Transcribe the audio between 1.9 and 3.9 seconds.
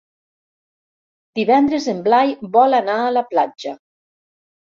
en Blai vol anar a la platja.